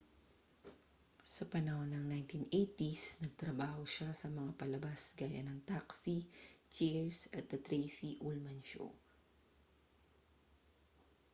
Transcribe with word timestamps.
sa 1.33 1.43
panahon 1.53 1.89
ng 1.93 2.05
1980s 2.15 3.05
nagtrabaho 3.23 3.81
siya 3.93 4.09
sa 4.17 4.27
mga 4.37 4.51
palabas 4.61 5.01
gaya 5.19 5.41
ng 5.45 5.59
taxi 5.71 6.17
cheers 6.73 7.17
at 7.37 7.45
the 7.53 7.59
tracy 7.67 8.11
ullman 8.27 8.61
show 8.71 8.89